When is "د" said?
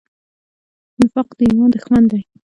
1.37-1.39